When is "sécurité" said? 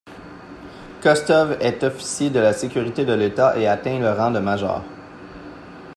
2.53-3.05